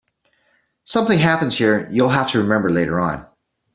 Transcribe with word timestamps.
Something 0.83 1.19
happens 1.19 1.55
here 1.55 1.87
you'll 1.91 2.09
have 2.09 2.31
to 2.31 2.39
remember 2.39 2.71
later 2.71 2.99
on. 2.99 3.27